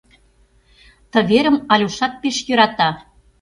Ты 1.11 1.19
верым 1.29 1.57
Альошат 1.73 2.13
пеш 2.21 2.37
йӧрата. 2.47 2.89